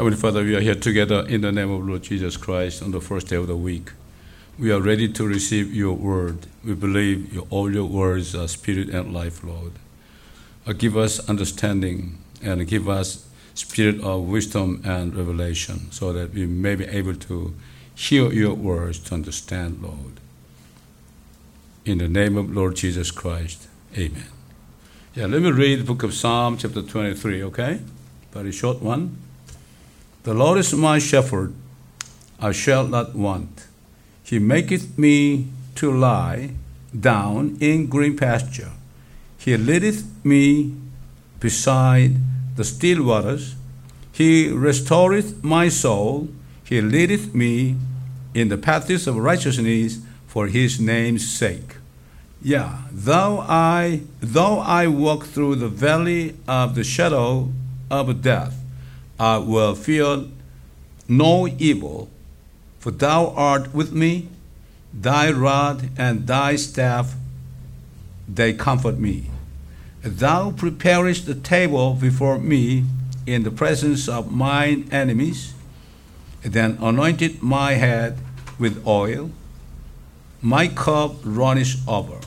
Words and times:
Heavenly 0.00 0.16
Father, 0.16 0.42
we 0.42 0.56
are 0.56 0.62
here 0.62 0.74
together 0.74 1.26
in 1.28 1.42
the 1.42 1.52
name 1.52 1.70
of 1.70 1.86
Lord 1.86 2.04
Jesus 2.04 2.38
Christ 2.38 2.82
on 2.82 2.90
the 2.90 3.02
first 3.02 3.26
day 3.26 3.36
of 3.36 3.48
the 3.48 3.54
week. 3.54 3.92
We 4.58 4.72
are 4.72 4.80
ready 4.80 5.12
to 5.12 5.26
receive 5.26 5.74
your 5.74 5.92
word. 5.92 6.46
We 6.64 6.72
believe 6.72 7.30
your, 7.34 7.46
all 7.50 7.70
your 7.70 7.84
words 7.84 8.34
are 8.34 8.48
spirit 8.48 8.88
and 8.88 9.12
life, 9.12 9.44
Lord. 9.44 9.72
Uh, 10.66 10.72
give 10.72 10.96
us 10.96 11.28
understanding 11.28 12.16
and 12.42 12.66
give 12.66 12.88
us 12.88 13.28
spirit 13.52 14.00
of 14.00 14.22
wisdom 14.22 14.80
and 14.86 15.14
revelation 15.14 15.92
so 15.92 16.14
that 16.14 16.32
we 16.32 16.46
may 16.46 16.76
be 16.76 16.86
able 16.86 17.16
to 17.16 17.54
hear 17.94 18.32
your 18.32 18.54
words 18.54 19.00
to 19.00 19.14
understand, 19.14 19.82
Lord. 19.82 20.18
In 21.84 21.98
the 21.98 22.08
name 22.08 22.38
of 22.38 22.50
Lord 22.50 22.74
Jesus 22.76 23.10
Christ, 23.10 23.68
amen. 23.98 24.30
Yeah, 25.14 25.26
let 25.26 25.42
me 25.42 25.50
read 25.50 25.80
the 25.80 25.84
book 25.84 26.02
of 26.02 26.14
Psalm, 26.14 26.56
chapter 26.56 26.80
23, 26.80 27.42
okay? 27.42 27.80
Very 28.32 28.50
short 28.50 28.80
one. 28.80 29.18
The 30.22 30.34
Lord 30.34 30.58
is 30.58 30.74
my 30.74 30.98
shepherd, 30.98 31.54
I 32.38 32.52
shall 32.52 32.86
not 32.86 33.14
want. 33.14 33.66
He 34.22 34.38
maketh 34.38 34.98
me 34.98 35.48
to 35.76 35.90
lie 35.90 36.50
down 36.98 37.56
in 37.60 37.86
green 37.86 38.16
pasture. 38.16 38.72
He 39.38 39.56
leadeth 39.56 40.04
me 40.22 40.74
beside 41.40 42.16
the 42.56 42.64
still 42.64 43.02
waters. 43.02 43.54
He 44.12 44.50
restoreth 44.50 45.42
my 45.42 45.70
soul. 45.70 46.28
He 46.64 46.82
leadeth 46.82 47.34
me 47.34 47.76
in 48.34 48.48
the 48.48 48.58
paths 48.58 49.06
of 49.06 49.16
righteousness 49.16 50.00
for 50.26 50.48
his 50.48 50.78
name's 50.78 51.30
sake. 51.30 51.76
Yeah, 52.42 52.82
though 52.92 53.40
I 53.48 54.02
though 54.20 54.60
I 54.60 54.86
walk 54.86 55.24
through 55.24 55.56
the 55.56 55.68
valley 55.68 56.36
of 56.46 56.74
the 56.74 56.84
shadow 56.84 57.52
of 57.90 58.22
death, 58.22 58.59
I 59.20 59.36
will 59.36 59.74
fear 59.74 60.24
no 61.06 61.46
evil, 61.46 62.08
for 62.78 62.90
thou 62.90 63.26
art 63.36 63.74
with 63.74 63.92
me, 63.92 64.30
thy 64.94 65.30
rod 65.30 65.90
and 65.98 66.26
thy 66.26 66.56
staff 66.56 67.14
they 68.26 68.54
comfort 68.54 68.98
me. 68.98 69.26
Thou 70.02 70.52
preparest 70.52 71.26
the 71.26 71.34
table 71.34 71.92
before 71.92 72.38
me 72.38 72.86
in 73.26 73.42
the 73.42 73.50
presence 73.50 74.08
of 74.08 74.32
mine 74.32 74.88
enemies, 74.90 75.52
then 76.40 76.78
anointed 76.80 77.42
my 77.42 77.72
head 77.74 78.16
with 78.58 78.82
oil, 78.86 79.30
my 80.40 80.66
cup 80.66 81.16
runneth 81.24 81.86
over. 81.86 82.20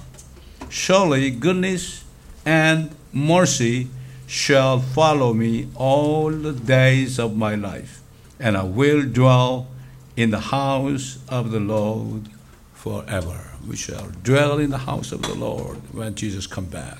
Surely 0.69 1.31
goodness 1.31 2.03
and 2.45 2.95
mercy 3.11 3.87
shall 4.27 4.79
follow 4.79 5.33
me 5.33 5.67
all 5.75 6.31
the 6.31 6.53
days 6.53 7.19
of 7.19 7.35
my 7.35 7.55
life, 7.55 8.01
and 8.39 8.57
I 8.57 8.63
will 8.63 9.03
dwell 9.03 9.67
in 10.15 10.31
the 10.31 10.39
house 10.39 11.19
of 11.29 11.51
the 11.51 11.59
Lord 11.59 12.29
forever. 12.73 13.51
We 13.67 13.75
shall 13.75 14.09
dwell 14.23 14.59
in 14.59 14.69
the 14.69 14.79
house 14.79 15.11
of 15.11 15.21
the 15.21 15.35
Lord 15.35 15.77
when 15.93 16.15
Jesus 16.15 16.47
come 16.47 16.65
back. 16.65 16.99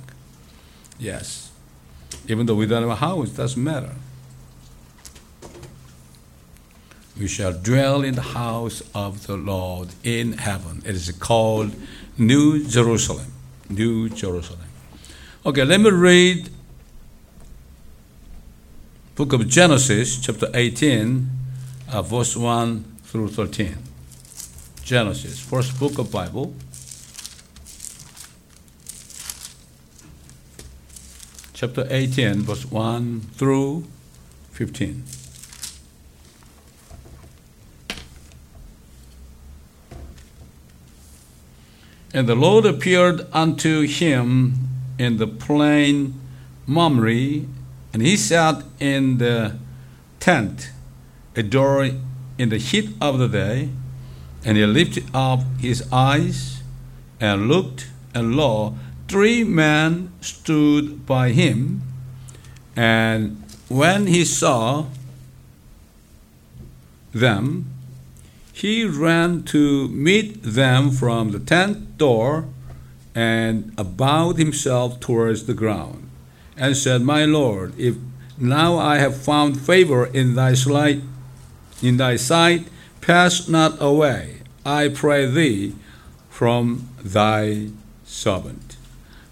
Yes. 0.98 1.52
Even 2.28 2.46
though 2.46 2.56
we 2.56 2.66
don't 2.66 2.84
have 2.84 2.92
a 2.92 2.96
house, 2.96 3.32
it 3.32 3.38
doesn't 3.38 3.64
matter. 3.64 3.96
We 7.20 7.28
shall 7.28 7.54
dwell 7.54 8.04
in 8.04 8.16
the 8.16 8.22
house 8.22 8.82
of 8.96 9.28
the 9.28 9.38
Lord 9.38 9.90
in 10.04 10.34
heaven. 10.34 10.82
It 10.86 10.96
is 10.96 11.12
called 11.12 11.76
New 12.18 12.64
Jerusalem. 12.64 13.34
New 13.70 14.10
Jerusalem. 14.10 14.68
Okay, 15.46 15.64
let 15.64 15.80
me 15.82 15.92
read 15.92 16.50
book 19.16 19.32
of 19.32 19.48
Genesis, 19.48 20.20
chapter 20.20 20.50
18, 20.56 21.30
uh, 21.92 22.02
verse 22.02 22.36
1 22.36 22.84
through 23.04 23.28
13. 23.28 23.78
Genesis, 24.84 25.40
first 25.40 25.80
book 25.80 26.00
of 26.00 26.12
Bible. 26.12 26.56
Chapter 31.54 31.86
18, 31.92 32.42
verse 32.42 32.66
1 32.66 33.22
through 33.36 33.86
15. 34.52 35.04
And 42.16 42.28
the 42.28 42.36
Lord 42.36 42.66
appeared 42.66 43.28
unto 43.32 43.82
him 43.82 44.56
in 44.98 45.18
the 45.18 45.28
plain 45.28 46.20
Mamre, 46.66 47.46
and 47.94 48.02
he 48.02 48.18
sat 48.18 48.64
in 48.80 49.20
the 49.20 49.56
tent, 50.20 50.72
a 51.36 51.44
door 51.44 51.92
in 52.40 52.50
the 52.50 52.58
heat 52.58 52.90
of 53.00 53.20
the 53.20 53.28
day, 53.28 53.70
and 54.44 54.58
he 54.58 54.66
lifted 54.66 55.06
up 55.14 55.42
his 55.60 55.88
eyes 55.94 56.64
and 57.20 57.48
looked, 57.48 57.88
and 58.16 58.36
lo, 58.36 58.76
three 59.08 59.44
men 59.44 60.12
stood 60.22 61.06
by 61.06 61.30
him. 61.30 61.84
And 62.76 63.44
when 63.70 64.08
he 64.08 64.26
saw 64.26 64.88
them, 67.14 67.70
he 68.52 68.86
ran 68.86 69.44
to 69.44 69.88
meet 69.90 70.42
them 70.42 70.90
from 70.90 71.32
the 71.32 71.40
tent 71.40 71.98
door 72.00 72.48
and 73.14 73.76
bowed 73.98 74.38
himself 74.38 75.00
towards 75.00 75.46
the 75.46 75.54
ground 75.54 76.10
and 76.58 76.78
said, 76.78 77.02
My 77.02 77.26
Lord, 77.26 77.78
if 77.80 77.96
now 78.38 78.78
I 78.78 78.98
have 78.98 79.16
found 79.16 79.60
favor 79.60 80.06
in 80.06 80.36
thy 80.36 80.54
sight, 80.54 81.02
in 81.82 81.98
thy 81.98 82.16
sight, 82.16 82.68
pass 83.02 83.48
not 83.48 83.82
away, 83.82 84.42
I 84.66 84.90
pray 84.90 85.26
thee, 85.26 85.76
from 86.30 86.90
thy 87.04 87.70
servant. 88.06 88.78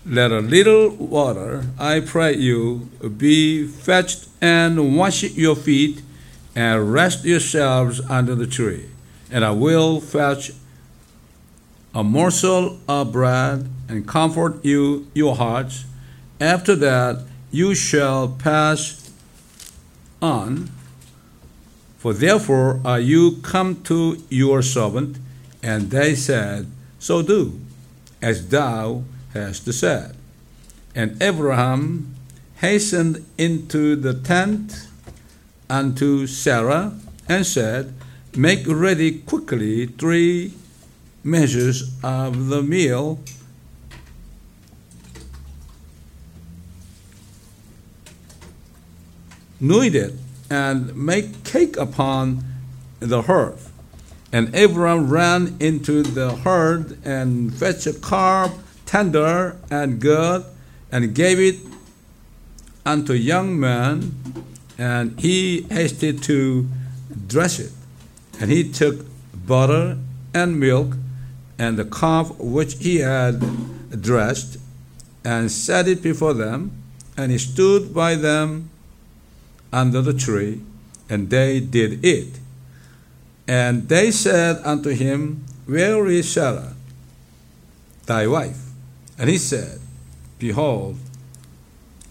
Let 0.06 0.32
a 0.32 0.40
little 0.40 0.90
water, 0.90 1.66
I 1.80 2.00
pray 2.00 2.36
you, 2.36 2.90
be 3.18 3.68
fetched 3.68 4.28
and 4.42 4.98
wash 4.98 5.24
your 5.24 5.56
feet, 5.56 6.02
and 6.56 6.92
rest 6.92 7.24
yourselves 7.24 8.02
under 8.09 8.36
the 8.36 8.48
tree. 8.48 8.86
And 9.32 9.46
I 9.46 9.52
will 9.52 10.02
fetch 10.02 10.52
a 11.94 12.03
morsel 12.03 12.80
of 12.88 13.12
bread 13.12 13.70
and 13.88 14.08
comfort 14.08 14.64
you 14.64 15.08
your 15.14 15.36
hearts. 15.36 15.86
After 16.41 16.75
that 16.78 17.24
you 17.52 17.75
shall 17.75 18.28
pass 18.28 19.12
on. 20.24 20.72
For 22.00 22.13
therefore 22.13 22.81
are 22.84 23.00
you 23.00 23.38
come 23.44 23.84
to 23.84 24.24
your 24.28 24.63
servant? 24.63 25.19
And 25.62 25.91
they 25.91 26.16
said, 26.16 26.66
So 26.97 27.22
do, 27.22 27.59
as 28.24 28.47
thou 28.47 29.03
hast 29.35 29.72
said. 29.72 30.16
And 30.96 31.22
Abraham 31.22 32.16
hastened 32.56 33.23
into 33.38 33.96
the 33.96 34.16
tent 34.16 34.88
unto 35.69 36.25
Sarah 36.25 36.94
and 37.29 37.46
said, 37.46 37.94
Make 38.35 38.66
ready 38.68 39.19
quickly 39.19 39.85
three 39.85 40.53
measures 41.23 41.91
of 42.03 42.47
the 42.47 42.63
meal 42.63 43.19
knead 49.62 49.96
it 49.96 50.14
and 50.50 50.94
make 50.96 51.44
cake 51.46 51.78
upon 51.78 52.44
the 53.00 53.22
hearth. 53.22 53.72
And 54.34 54.54
Abram 54.56 55.10
ran 55.10 55.56
into 55.60 56.04
the 56.04 56.36
herd 56.36 56.98
and 57.06 57.54
fetched 57.54 57.88
a 57.88 57.94
calf 57.94 58.54
tender 58.86 59.56
and 59.70 60.02
good 60.02 60.44
and 60.92 61.16
gave 61.16 61.40
it 61.40 61.56
unto 62.86 63.14
young 63.14 63.58
man, 63.58 64.12
and 64.78 65.18
he 65.20 65.62
hasted 65.70 66.22
to 66.24 66.68
dress 67.28 67.59
it. 67.59 67.72
And 68.40 68.52
he 68.52 68.70
took 68.70 69.06
butter 69.47 69.97
and 70.34 70.59
milk 70.59 70.96
and 71.58 71.78
the 71.78 71.85
calf 71.85 72.32
which 72.40 72.80
he 72.80 72.97
had 72.97 73.40
dressed 74.02 74.58
and 75.24 75.52
set 75.52 75.88
it 75.88 76.02
before 76.02 76.34
them, 76.34 76.72
and 77.16 77.32
he 77.32 77.38
stood 77.38 77.94
by 77.94 78.16
them 78.16 78.71
under 79.72 80.02
the 80.02 80.14
tree, 80.14 80.62
and 81.09 81.29
they 81.29 81.59
did 81.59 82.03
eat. 82.03 82.40
And 83.47 83.90
they 83.90 84.12
said 84.12 84.62
unto 84.64 84.90
him, 84.91 85.46
Where 85.66 86.06
is 86.08 86.32
Sarah, 86.32 86.73
thy 88.06 88.28
wife? 88.28 88.70
And 89.18 89.29
he 89.29 89.38
said, 89.38 89.79
Behold, 90.40 90.97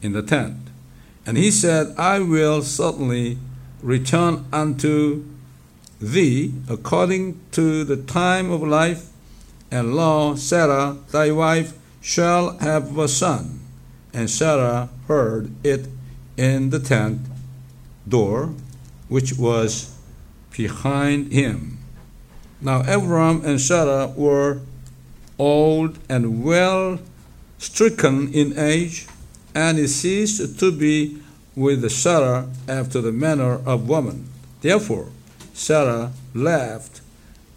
in 0.03 0.12
the 0.12 0.23
tent. 0.23 0.57
And 1.27 1.37
he 1.37 1.51
said, 1.51 1.95
I 1.99 2.21
will 2.21 2.62
certainly 2.62 3.39
return 3.83 4.45
unto 4.53 5.25
thee 6.01 6.55
according 6.69 7.41
to 7.53 7.85
the 7.85 7.97
time 7.97 8.51
of 8.51 8.62
life, 8.62 9.09
and 9.71 9.95
lo, 9.95 10.35
Sarah, 10.35 10.97
thy 11.11 11.31
wife, 11.31 11.75
shall 12.01 12.59
have 12.59 12.97
a 12.99 13.09
son. 13.09 13.61
And 14.12 14.29
Sarah 14.29 14.89
heard 15.07 15.51
it 15.65 15.87
in 16.37 16.71
the 16.71 16.81
tent 16.81 17.21
door 18.06 18.55
which 19.08 19.35
was 19.37 19.97
behind 20.56 21.32
him. 21.32 21.79
Now 22.61 22.81
Abram 22.82 23.44
and 23.44 23.61
Sarah 23.61 24.08
were 24.08 24.61
old 25.38 25.99
and 26.08 26.44
well 26.44 27.00
stricken 27.58 28.32
in 28.32 28.58
age, 28.58 29.06
and 29.55 29.79
he 29.79 29.87
ceased 29.87 30.58
to 30.61 30.73
be 30.73 31.19
with 31.56 31.88
Sarah 31.91 32.49
after 32.69 33.00
the 33.00 33.12
manner 33.12 33.61
of 33.67 33.88
woman. 33.88 34.29
Therefore, 34.61 35.08
Sarah 35.55 36.12
laughed 36.35 37.00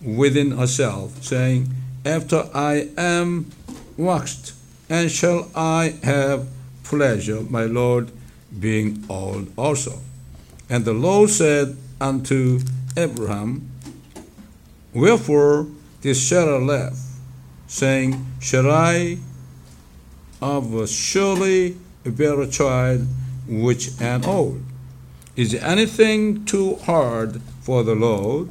within 0.01 0.51
herself, 0.51 1.23
saying, 1.23 1.69
After 2.05 2.49
I 2.53 2.89
am 2.97 3.51
waxed, 3.97 4.53
and 4.89 5.11
shall 5.11 5.49
I 5.55 5.95
have 6.03 6.47
pleasure, 6.83 7.41
my 7.41 7.65
Lord 7.65 8.11
being 8.59 9.05
old 9.09 9.51
also? 9.57 9.99
And 10.69 10.85
the 10.85 10.93
Lord 10.93 11.29
said 11.29 11.77
unto 11.99 12.59
Abraham, 12.97 13.69
Wherefore 14.93 15.67
did 16.01 16.15
Sarah 16.15 16.63
laugh, 16.63 16.99
saying, 17.67 18.25
Shall 18.39 18.69
I 18.69 19.17
of 20.41 20.73
a 20.73 20.87
surely 20.87 21.77
bear 22.03 22.41
a 22.41 22.47
child 22.47 23.07
which 23.47 23.99
am 24.01 24.25
old? 24.25 24.63
Is 25.35 25.55
anything 25.55 26.45
too 26.45 26.75
hard 26.75 27.41
for 27.61 27.83
the 27.83 27.95
Lord? 27.95 28.49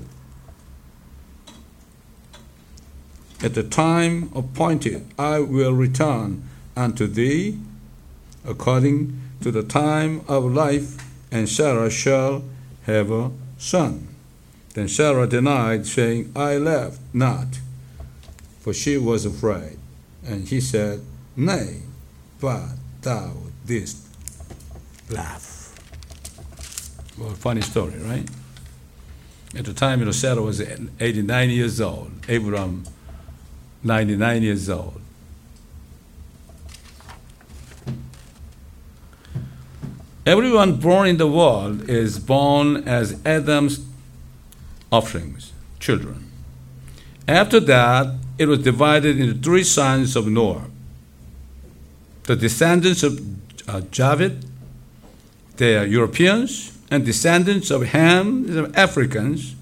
At 3.43 3.55
the 3.55 3.62
time 3.64 4.31
appointed, 4.35 5.05
I 5.19 5.41
will 5.41 5.73
return 5.73 6.49
unto 6.76 7.06
thee 7.06 7.59
according 8.44 9.20
to 9.41 9.50
the 9.50 9.64
time 9.64 10.23
of 10.29 10.44
life, 10.44 10.97
and 11.32 11.49
Sarah 11.49 11.90
shall 11.90 12.44
have 12.82 13.11
a 13.11 13.32
son. 13.56 14.14
Then 14.75 14.87
Sarah 14.87 15.26
denied, 15.26 15.87
saying, 15.87 16.31
I 16.37 16.58
laughed 16.58 17.00
not, 17.12 17.58
for 18.61 18.73
she 18.73 18.99
was 18.99 19.25
afraid. 19.25 19.79
And 20.25 20.46
he 20.46 20.61
said, 20.61 21.00
Nay, 21.34 21.81
but 22.40 22.69
thou 23.00 23.32
didst 23.67 24.06
laugh. 25.11 25.75
Well, 27.19 27.31
funny 27.31 27.62
story, 27.62 27.99
right? 27.99 28.28
At 29.56 29.64
the 29.64 29.75
time, 29.75 30.00
you 30.00 30.06
know, 30.06 30.12
Sarah 30.12 30.43
was 30.43 30.61
89 30.61 31.50
years 31.50 31.81
old, 31.81 32.12
Abraham 32.28 32.85
99 33.82 34.43
years 34.43 34.70
old. 34.70 35.00
Everyone 40.24 40.76
born 40.76 41.08
in 41.08 41.16
the 41.16 41.26
world 41.26 41.88
is 41.90 42.20
born 42.20 42.86
as 42.86 43.20
Adam's 43.26 43.84
offerings, 44.92 45.52
children. 45.80 46.30
After 47.26 47.58
that, 47.58 48.14
it 48.38 48.46
was 48.46 48.60
divided 48.60 49.19
into 49.19 49.34
three 49.34 49.64
sons 49.64 50.14
of 50.14 50.26
Noah 50.28 50.66
the 52.24 52.36
descendants 52.36 53.02
of 53.02 53.20
uh, 53.69 53.80
Japheth, 53.90 54.48
they 55.56 55.76
are 55.76 55.84
Europeans, 55.84 56.78
and 56.88 57.04
descendants 57.04 57.70
of 57.70 57.82
Ham, 57.86 58.46
the 58.46 58.70
Africans, 58.78 59.56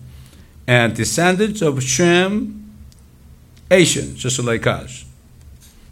and 0.66 0.94
descendants 0.94 1.62
of 1.62 1.82
Shem, 1.82 2.70
Asians, 3.70 4.18
just 4.18 4.38
like 4.40 4.66
us. 4.66 5.06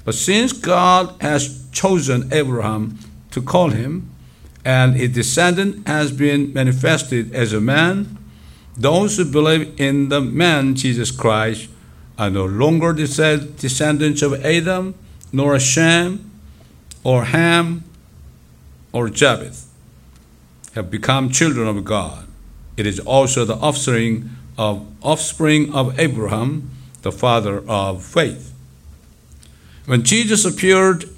But 0.04 0.14
since 0.14 0.52
God 0.52 1.14
has 1.22 1.66
chosen 1.72 2.30
Abraham 2.32 2.98
to 3.30 3.40
call 3.40 3.70
him, 3.70 4.10
and 4.64 4.94
his 4.94 5.10
descendant 5.10 5.86
has 5.86 6.12
been 6.12 6.52
manifested 6.52 7.34
as 7.34 7.52
a 7.52 7.60
man, 7.60 8.18
those 8.76 9.16
who 9.16 9.24
believe 9.24 9.80
in 9.80 10.08
the 10.08 10.20
man 10.20 10.74
Jesus 10.74 11.10
Christ 11.10 11.68
are 12.18 12.30
no 12.30 12.44
longer 12.44 12.92
descendants 12.92 14.22
of 14.22 14.44
Adam, 14.44 14.94
nor 15.32 15.58
Shem, 15.58 16.30
or 17.04 17.24
Ham, 17.24 17.84
or 18.92 19.08
Japheth, 19.08 19.66
have 20.74 20.90
become 20.90 21.30
children 21.30 21.68
of 21.68 21.84
God. 21.84 22.26
It 22.76 22.86
is 22.86 23.00
also 23.00 23.44
the 23.44 23.56
offspring 23.56 24.30
of 24.56 24.86
offspring 25.02 25.72
of 25.72 25.98
Abraham, 25.98 26.70
the 27.02 27.12
father 27.12 27.62
of 27.68 28.04
faith. 28.04 28.52
When 29.86 30.02
Jesus 30.02 30.44
appeared 30.44 31.08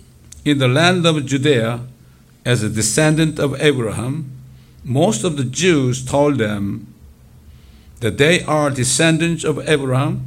in 0.44 0.58
the 0.58 0.68
land 0.68 1.06
of 1.06 1.24
Judea, 1.24 1.80
as 2.44 2.62
a 2.62 2.68
descendant 2.68 3.38
of 3.38 3.60
Abraham, 3.60 4.32
most 4.84 5.24
of 5.24 5.36
the 5.36 5.44
Jews 5.44 6.04
told 6.04 6.38
them 6.38 6.92
that 8.00 8.18
they 8.18 8.42
are 8.44 8.70
descendants 8.70 9.44
of 9.44 9.68
Abraham 9.68 10.26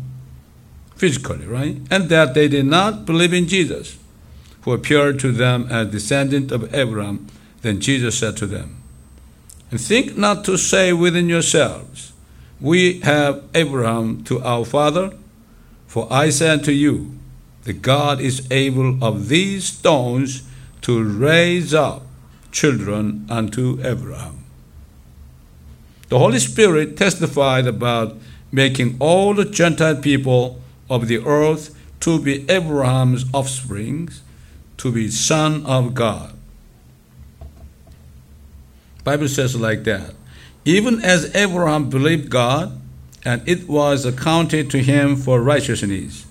physically, 0.95 1.45
right? 1.45 1.77
And 1.89 2.09
that 2.09 2.33
they 2.33 2.47
did 2.47 2.65
not 2.65 3.05
believe 3.05 3.33
in 3.33 3.47
Jesus, 3.47 3.97
who 4.61 4.73
appeared 4.73 5.19
to 5.19 5.31
them 5.31 5.67
as 5.69 5.89
descendant 5.89 6.51
of 6.51 6.73
Abraham. 6.73 7.27
Then 7.61 7.79
Jesus 7.79 8.17
said 8.17 8.37
to 8.37 8.45
them, 8.45 8.81
And 9.71 9.81
think 9.81 10.15
not 10.17 10.45
to 10.45 10.57
say 10.57 10.93
within 10.93 11.29
yourselves, 11.29 12.13
We 12.61 12.99
have 12.99 13.43
Abraham 13.55 14.23
to 14.25 14.41
our 14.43 14.65
father, 14.65 15.13
for 15.87 16.07
I 16.11 16.29
say 16.29 16.49
unto 16.49 16.71
you, 16.71 17.17
that 17.63 17.81
God 17.81 18.21
is 18.21 18.47
able 18.51 19.03
of 19.03 19.29
these 19.29 19.65
stones 19.65 20.43
to 20.83 21.03
raise 21.03 21.73
up 21.73 22.03
children 22.51 23.25
unto 23.29 23.79
Abraham. 23.83 24.45
The 26.09 26.19
Holy 26.19 26.39
Spirit 26.39 26.95
testified 26.95 27.65
about 27.65 28.15
making 28.51 28.97
all 28.99 29.33
the 29.33 29.45
Gentile 29.45 29.95
people 29.95 30.61
of 30.89 31.07
the 31.07 31.25
earth 31.25 31.75
to 32.01 32.21
be 32.21 32.47
Abraham's 32.49 33.25
offspring, 33.33 34.09
to 34.77 34.91
be 34.91 35.09
son 35.09 35.65
of 35.65 35.95
God. 35.95 36.33
Bible 39.03 39.27
says 39.27 39.55
like 39.55 39.83
that. 39.85 40.13
Even 40.65 41.03
as 41.03 41.33
Abraham 41.35 41.89
believed 41.89 42.29
God, 42.29 42.79
and 43.25 43.41
it 43.47 43.67
was 43.67 44.05
accounted 44.05 44.69
to 44.71 44.79
him 44.79 45.15
for 45.15 45.41
righteousness. 45.41 46.25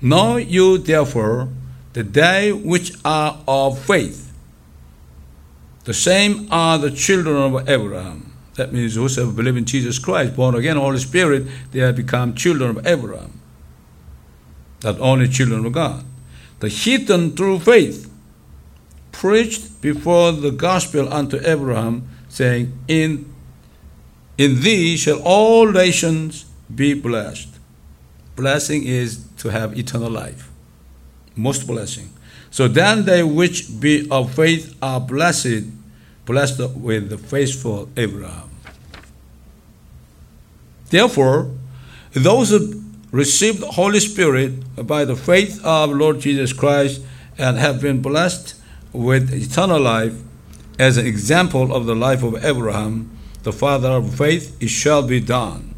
Know 0.00 0.36
you 0.36 0.78
therefore 0.78 1.48
the 1.92 2.02
day 2.02 2.52
which 2.52 2.92
are 3.04 3.40
of 3.48 3.78
faith. 3.78 4.32
The 5.84 5.94
same 5.94 6.48
are 6.50 6.78
the 6.78 6.90
children 6.90 7.36
of 7.36 7.68
Abraham. 7.68 8.32
That 8.54 8.72
means 8.72 8.94
those 8.94 9.16
who 9.16 9.32
believe 9.32 9.56
in 9.56 9.64
Jesus 9.64 9.98
Christ, 9.98 10.36
born 10.36 10.54
again, 10.54 10.76
Holy 10.76 10.98
Spirit, 10.98 11.46
they 11.72 11.80
have 11.80 11.96
become 11.96 12.34
children 12.34 12.70
of 12.70 12.86
Abraham. 12.86 13.40
Not 14.84 15.00
only 15.00 15.28
children 15.28 15.64
of 15.64 15.72
God. 15.72 16.04
The 16.60 16.68
heathen 16.68 17.34
through 17.36 17.60
faith 17.60 18.12
preached 19.12 19.80
before 19.80 20.32
the 20.32 20.50
gospel 20.50 21.12
unto 21.12 21.38
Abraham, 21.44 22.08
saying, 22.28 22.78
In 22.86 23.32
in 24.36 24.62
thee 24.62 24.96
shall 24.96 25.20
all 25.22 25.70
nations 25.70 26.46
be 26.74 26.94
blessed. 26.94 27.48
Blessing 28.36 28.84
is 28.84 29.24
to 29.38 29.48
have 29.48 29.78
eternal 29.78 30.10
life 30.10 30.49
most 31.36 31.66
blessing. 31.66 32.10
So 32.50 32.68
then 32.68 33.04
they 33.04 33.22
which 33.22 33.80
be 33.80 34.08
of 34.10 34.34
faith 34.34 34.76
are 34.82 35.00
blessed, 35.00 35.64
blessed 36.26 36.70
with 36.70 37.10
the 37.10 37.18
faithful 37.18 37.88
Abraham. 37.96 38.50
Therefore, 40.90 41.50
those 42.12 42.50
who 42.50 42.82
received 43.12 43.60
the 43.60 43.70
Holy 43.70 44.00
Spirit 44.00 44.86
by 44.86 45.04
the 45.04 45.16
faith 45.16 45.64
of 45.64 45.90
Lord 45.90 46.20
Jesus 46.20 46.52
Christ 46.52 47.02
and 47.38 47.56
have 47.56 47.80
been 47.80 48.02
blessed 48.02 48.56
with 48.92 49.32
eternal 49.32 49.80
life, 49.80 50.14
as 50.78 50.96
an 50.96 51.06
example 51.06 51.74
of 51.74 51.86
the 51.86 51.94
life 51.94 52.22
of 52.22 52.44
Abraham, 52.44 53.16
the 53.42 53.52
father 53.52 53.90
of 53.90 54.14
faith, 54.14 54.56
it 54.60 54.68
shall 54.68 55.02
be 55.02 55.20
done. 55.20 55.74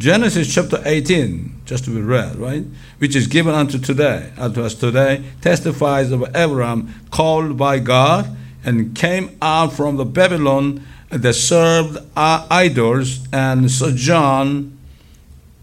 Genesis 0.00 0.50
chapter 0.54 0.80
18, 0.86 1.60
just 1.66 1.84
to 1.84 1.90
be 1.90 2.00
read, 2.00 2.36
right? 2.36 2.64
Which 3.00 3.14
is 3.14 3.26
given 3.26 3.54
unto 3.54 3.78
today, 3.78 4.32
unto 4.38 4.62
us 4.62 4.74
today, 4.74 5.22
testifies 5.42 6.10
of 6.10 6.24
Abraham 6.34 6.94
called 7.10 7.58
by 7.58 7.80
God 7.80 8.34
and 8.64 8.96
came 8.96 9.36
out 9.42 9.74
from 9.74 9.98
the 9.98 10.06
Babylon 10.06 10.86
that 11.10 11.34
served 11.34 11.98
uh, 12.16 12.46
idols 12.50 13.28
and 13.30 13.70
sojourned 13.70 14.74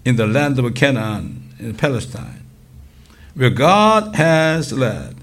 in 0.05 0.17
the 0.17 0.27
land 0.27 0.59
of 0.59 0.75
Canaan, 0.75 1.55
in 1.57 1.73
Palestine, 1.73 2.43
where 3.33 3.49
God 3.49 4.17
has 4.17 4.71
led. 4.71 5.15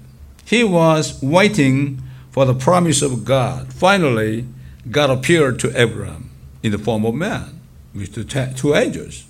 He 0.43 0.61
was 0.65 1.23
waiting 1.23 2.01
for 2.31 2.43
the 2.43 2.53
promise 2.53 3.01
of 3.01 3.23
God. 3.23 3.71
Finally, 3.71 4.45
God 4.91 5.09
appeared 5.09 5.57
to 5.61 5.81
Abraham 5.81 6.31
in 6.61 6.73
the 6.73 6.77
form 6.77 7.05
of 7.05 7.15
man 7.15 7.54
with 7.95 8.13
the 8.13 8.23
two 8.55 8.75
angels. 8.75 9.25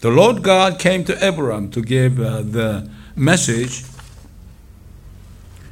The 0.00 0.10
Lord 0.10 0.42
God 0.42 0.78
came 0.78 1.04
to 1.04 1.24
Abraham 1.24 1.70
to 1.70 1.80
give 1.80 2.20
uh, 2.20 2.42
the 2.42 2.90
message 3.14 3.84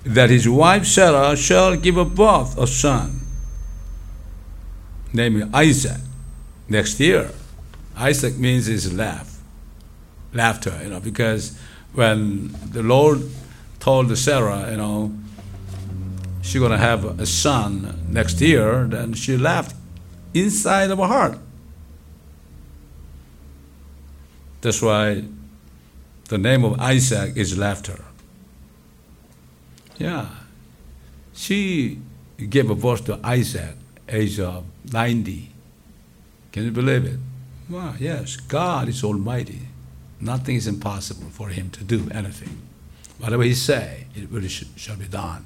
that 0.05 0.31
his 0.31 0.49
wife 0.49 0.87
Sarah 0.87 1.37
shall 1.37 1.77
give 1.77 1.97
birth 2.15 2.57
a 2.59 2.67
son, 2.67 3.21
naming 5.13 5.51
Isaac 5.55 6.01
next 6.69 7.01
year. 7.01 7.31
Isaac 7.97 8.37
means 8.37 8.69
is 8.69 8.93
laugh, 8.95 9.41
laughter, 10.33 10.79
you 10.83 10.91
know, 10.91 11.01
because 11.01 11.59
when 11.93 12.55
the 12.71 12.83
Lord 12.83 13.23
told 13.79 14.17
Sarah, 14.17 14.71
you 14.71 14.77
know, 14.77 15.13
she's 16.43 16.61
going 16.61 16.73
to 16.73 16.79
have 16.79 17.21
a 17.21 17.27
son 17.27 18.07
next 18.09 18.41
year, 18.41 18.85
then 18.85 19.15
she 19.15 19.37
laughed 19.37 19.77
inside 20.35 20.91
of 20.91 20.99
her 20.99 21.07
heart. 21.07 21.39
That's 24.61 24.83
why 24.83 25.25
the 26.29 26.39
name 26.39 26.65
of 26.65 26.81
Isaac 26.81 27.37
is 27.37 27.57
laughter. 27.57 28.05
Yeah. 29.99 30.29
She 31.35 32.01
gave 32.49 32.71
a 32.71 32.75
birth 32.75 33.05
to 33.07 33.21
Isaac, 33.23 33.77
age 34.09 34.41
of 34.41 34.65
90. 34.93 35.51
Can 36.53 36.65
you 36.65 36.71
believe 36.71 37.05
it? 37.05 37.19
Wow, 37.69 37.95
yes, 37.99 38.37
God 38.37 38.89
is 38.89 39.05
almighty. 39.05 39.61
Nothing 40.21 40.57
is 40.57 40.67
impossible 40.67 41.31
for 41.31 41.49
him 41.49 41.71
to 41.71 41.85
do 41.85 42.09
anything. 42.11 42.63
Whatever 43.19 43.43
he 43.43 43.55
say, 43.55 44.07
it 44.15 44.29
really 44.31 44.49
shall 44.49 44.97
be 44.97 45.07
done. 45.07 45.45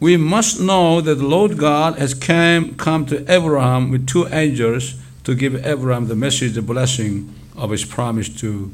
We 0.00 0.16
must 0.16 0.60
know 0.60 1.00
that 1.00 1.14
the 1.16 1.26
Lord 1.26 1.56
God 1.56 1.98
has 1.98 2.14
came, 2.14 2.74
come 2.74 3.06
to 3.06 3.20
Abraham 3.32 3.90
with 3.90 4.06
two 4.06 4.26
angels 4.28 4.94
to 5.24 5.34
give 5.34 5.66
Abraham 5.66 6.08
the 6.08 6.16
message, 6.16 6.54
the 6.54 6.62
blessing 6.62 7.34
of 7.56 7.70
his 7.70 7.84
promise 7.84 8.28
to 8.40 8.72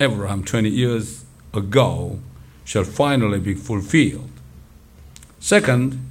Abraham 0.00 0.44
20 0.44 0.68
years 0.68 1.24
ago 1.54 2.18
shall 2.64 2.84
finally 2.84 3.38
be 3.38 3.54
fulfilled. 3.54 4.28
Second, 5.40 6.08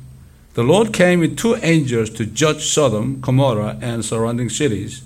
the 0.53 0.63
Lord 0.63 0.93
came 0.93 1.19
with 1.19 1.37
two 1.37 1.55
angels 1.61 2.09
to 2.11 2.25
judge 2.25 2.65
Sodom, 2.65 3.21
Gomorrah, 3.21 3.77
and 3.81 4.03
surrounding 4.03 4.49
cities 4.49 5.03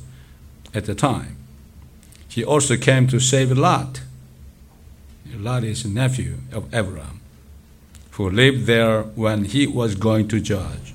at 0.74 0.86
the 0.86 0.96
time. 0.96 1.38
He 2.28 2.44
also 2.44 2.78
came 2.78 3.08
to 3.08 3.20
save 3.20 3.52
Lot. 3.52 4.02
Lot 5.38 5.64
is 5.64 5.86
a 5.86 5.90
nephew 5.90 6.38
of 6.52 6.74
Abraham, 6.74 7.22
who 8.16 8.30
lived 8.30 8.66
there 8.66 9.04
when 9.04 9.44
he 9.44 9.68
was 9.68 9.96
going 9.96 10.26
to 10.26 10.40
judge. 10.40 10.94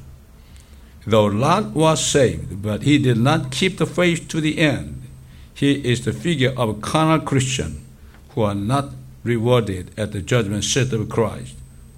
Though 1.06 1.26
Lot 1.26 1.72
was 1.72 2.04
saved, 2.04 2.62
but 2.62 2.82
he 2.82 2.96
did 2.96 3.18
not 3.18 3.52
keep 3.52 3.76
the 3.76 3.86
faith 3.86 4.26
to 4.28 4.40
the 4.40 4.58
end. 4.58 5.02
He 5.52 5.72
is 5.90 6.04
the 6.04 6.14
figure 6.14 6.54
of 6.56 6.68
a 6.70 6.80
carnal 6.80 7.20
Christian 7.20 7.84
who 8.30 8.42
are 8.42 8.54
not 8.54 8.90
rewarded 9.22 9.90
at 9.98 10.12
the 10.12 10.22
judgment 10.22 10.64
seat 10.64 10.94
of 10.94 11.10
Christ, 11.10 11.56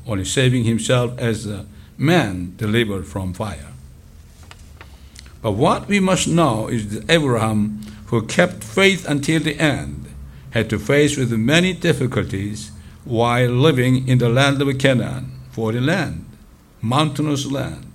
only 0.08 0.24
saving 0.24 0.64
himself 0.64 1.16
as 1.18 1.46
a 1.46 1.66
man 1.96 2.54
delivered 2.56 3.06
from 3.06 3.32
fire. 3.32 3.68
But 5.40 5.52
what 5.52 5.86
we 5.86 6.00
must 6.00 6.26
know 6.26 6.66
is 6.66 6.88
that 6.88 7.10
Abraham, 7.10 7.80
who 8.06 8.26
kept 8.26 8.64
faith 8.64 9.08
until 9.08 9.40
the 9.40 9.58
end, 9.58 10.06
had 10.50 10.68
to 10.70 10.80
face 10.80 11.16
with 11.16 11.32
many 11.32 11.72
difficulties 11.72 12.72
while 13.04 13.48
living 13.48 14.06
in 14.08 14.18
the 14.18 14.28
land 14.28 14.62
of 14.62 14.78
Canaan, 14.78 15.32
foreign 15.50 15.86
land, 15.86 16.24
mountainous 16.80 17.50
land. 17.50 17.86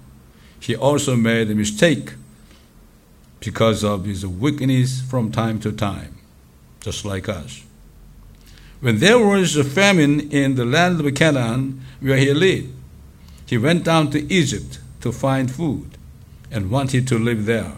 He 0.60 0.76
also 0.76 1.16
made 1.16 1.50
a 1.50 1.56
mistake 1.56 2.14
because 3.40 3.84
of 3.84 4.06
his 4.06 4.26
weakness 4.26 5.02
from 5.02 5.32
time 5.32 5.60
to 5.60 5.72
time, 5.72 6.18
just 6.82 7.06
like 7.06 7.30
us. 7.30 7.64
When 8.80 9.00
there 9.00 9.20
was 9.20 9.56
a 9.56 9.64
famine 9.64 10.32
in 10.32 10.56
the 10.56 10.66
land 10.66 11.00
of 11.00 11.16
Canaan 11.16 11.82
where 12.00 12.18
he 12.18 12.34
lived, 12.34 12.74
he 13.46 13.58
went 13.58 13.84
down 13.84 14.12
to 14.12 14.32
Egypt 14.34 14.80
to 15.02 15.12
find 15.12 15.50
food 15.50 15.98
and 16.52 16.70
wanted 16.70 17.08
to 17.08 17.18
live 17.18 17.46
there. 17.46 17.74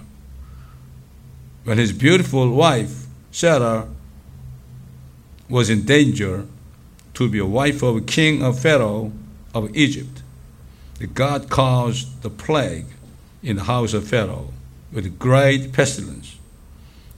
When 1.63 1.77
his 1.77 1.93
beautiful 1.93 2.49
wife, 2.49 3.05
Sarah, 3.31 3.87
was 5.49 5.69
in 5.69 5.83
danger 5.83 6.47
to 7.19 7.27
be 7.27 7.37
a 7.37 7.45
wife 7.45 7.83
of 7.83 7.97
a 7.97 8.01
king 8.01 8.41
of 8.41 8.57
Pharaoh 8.57 9.11
of 9.53 9.75
Egypt, 9.75 10.23
The 10.99 11.07
God 11.07 11.49
caused 11.49 12.21
the 12.21 12.29
plague 12.29 12.85
in 13.43 13.57
the 13.57 13.65
house 13.65 13.93
of 13.93 14.07
Pharaoh 14.07 14.53
with 14.93 15.19
great 15.19 15.73
pestilence. 15.73 16.37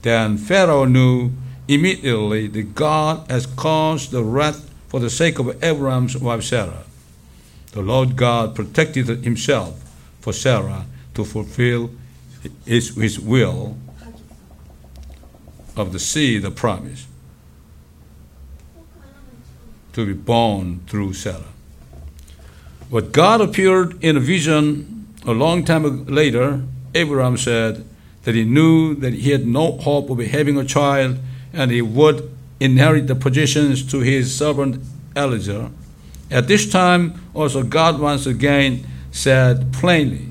Then 0.02 0.38
Pharaoh 0.38 0.86
knew 0.86 1.30
immediately 1.68 2.48
that 2.48 2.74
God 2.74 3.30
has 3.30 3.46
caused 3.46 4.10
the 4.10 4.24
wrath 4.24 4.68
for 4.88 4.98
the 4.98 5.08
sake 5.08 5.38
of 5.38 5.62
Abraham's 5.62 6.16
wife 6.16 6.42
Sarah. 6.42 6.82
The 7.70 7.82
Lord 7.82 8.16
God 8.16 8.56
protected 8.56 9.06
himself 9.06 9.80
for 10.20 10.32
Sarah 10.32 10.84
to 11.14 11.24
fulfill 11.24 11.92
his, 12.64 12.96
his 12.96 13.20
will 13.20 13.76
of 15.76 15.92
the 15.92 16.00
seed 16.00 16.44
of 16.44 16.56
promise 16.56 17.06
to 19.92 20.06
be 20.06 20.12
born 20.12 20.80
through 20.86 21.14
Sarah. 21.14 21.52
But 22.90 23.12
God 23.12 23.40
appeared 23.40 24.02
in 24.04 24.16
a 24.16 24.20
vision 24.20 25.06
a 25.26 25.32
long 25.32 25.64
time 25.64 26.06
later. 26.06 26.62
Abraham 26.94 27.36
said 27.36 27.84
that 28.24 28.34
he 28.34 28.44
knew 28.44 28.94
that 28.96 29.14
he 29.14 29.30
had 29.30 29.46
no 29.46 29.78
hope 29.78 30.10
of 30.10 30.18
having 30.18 30.58
a 30.58 30.64
child 30.64 31.18
and 31.52 31.70
he 31.70 31.82
would 31.82 32.30
inherit 32.60 33.06
the 33.06 33.14
positions 33.14 33.82
to 33.90 34.00
his 34.00 34.36
servant 34.36 34.82
Eliezer. 35.16 35.70
At 36.30 36.48
this 36.48 36.70
time, 36.70 37.20
also, 37.34 37.62
God 37.62 38.00
once 38.00 38.26
again 38.26 38.86
said 39.10 39.72
plainly, 39.72 40.28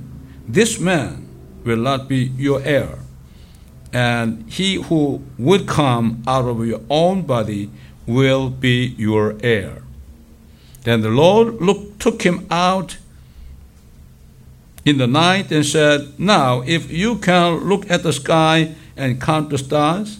This 0.47 0.79
man 0.79 1.27
will 1.63 1.77
not 1.77 2.07
be 2.07 2.31
your 2.37 2.61
heir, 2.63 2.99
and 3.93 4.49
he 4.49 4.75
who 4.75 5.21
would 5.37 5.67
come 5.67 6.23
out 6.25 6.45
of 6.45 6.65
your 6.65 6.81
own 6.89 7.23
body 7.23 7.69
will 8.05 8.49
be 8.49 8.95
your 8.97 9.37
heir. 9.41 9.81
Then 10.83 11.01
the 11.01 11.09
Lord 11.09 11.61
look, 11.61 11.99
took 11.99 12.23
him 12.23 12.47
out 12.49 12.97
in 14.83 14.97
the 14.97 15.07
night 15.07 15.51
and 15.51 15.65
said, 15.65 16.19
Now, 16.19 16.61
if 16.61 16.91
you 16.91 17.17
can 17.17 17.69
look 17.69 17.89
at 17.89 18.03
the 18.03 18.13
sky 18.13 18.75
and 18.97 19.21
count 19.21 19.49
the 19.49 19.57
stars, 19.57 20.19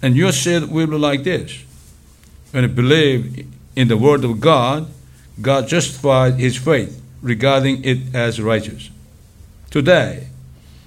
and 0.00 0.16
your 0.16 0.32
seed 0.32 0.64
will 0.64 0.86
be 0.86 0.96
like 0.96 1.24
this. 1.24 1.62
When 2.50 2.64
you 2.64 2.68
believe 2.68 3.46
in 3.76 3.88
the 3.88 3.96
word 3.96 4.24
of 4.24 4.40
God, 4.40 4.88
God 5.40 5.68
justified 5.68 6.34
his 6.34 6.56
faith, 6.56 7.00
regarding 7.22 7.84
it 7.84 8.14
as 8.14 8.40
righteous. 8.40 8.90
Today, 9.70 10.26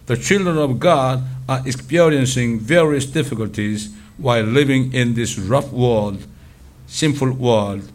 the 0.06 0.18
children 0.18 0.58
of 0.58 0.80
God 0.80 1.24
are 1.50 1.64
experiencing 1.66 2.60
various 2.60 3.06
difficulties 3.06 3.90
while 4.18 4.44
living 4.44 4.94
in 4.94 5.14
this 5.14 5.38
rough 5.38 5.72
world, 5.72 6.26
sinful 6.88 7.32
world, 7.34 7.92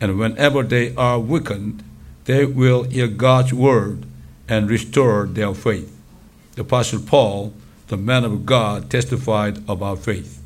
and 0.00 0.18
whenever 0.18 0.62
they 0.62 0.94
are 0.96 1.18
weakened, 1.18 1.82
they 2.24 2.44
will 2.44 2.84
hear 2.84 3.08
God's 3.08 3.52
word 3.52 4.06
and 4.48 4.68
restore 4.68 5.26
their 5.26 5.54
faith. 5.54 5.90
The 6.54 6.62
Apostle 6.62 7.00
Paul, 7.00 7.52
the 7.88 7.96
man 7.96 8.24
of 8.24 8.46
God, 8.46 8.90
testified 8.90 9.58
about 9.68 10.00
faith. 10.00 10.40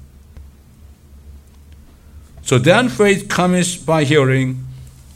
So 2.42 2.58
then 2.58 2.88
faith 2.88 3.28
comes 3.28 3.76
by 3.76 4.04
hearing, 4.04 4.64